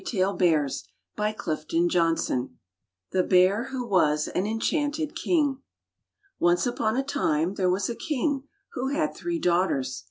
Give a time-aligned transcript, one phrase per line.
[0.01, 2.39] THE BEAR WHO WAS AN ENCHANTED KING
[3.11, 5.61] THE BEAR WHO WAS AN ENCHANTED KING
[6.41, 9.99] O NCE upon a time there was a king who had three daughters.